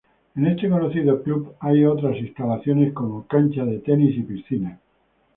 [0.35, 4.79] En este conocido club hay otras instalaciones como canchas de tenis y piscinas.